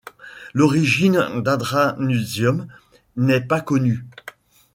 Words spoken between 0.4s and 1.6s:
L'origine